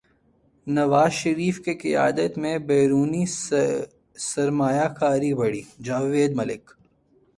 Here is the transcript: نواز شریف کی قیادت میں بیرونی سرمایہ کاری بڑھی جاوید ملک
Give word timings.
نواز 0.67 1.11
شریف 1.13 1.59
کی 1.65 1.73
قیادت 1.83 2.37
میں 2.41 2.57
بیرونی 2.67 3.25
سرمایہ 4.29 4.87
کاری 4.99 5.33
بڑھی 5.33 5.61
جاوید 5.85 6.31
ملک 6.35 6.63